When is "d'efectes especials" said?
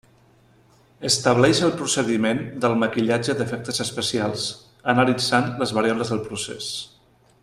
3.41-4.47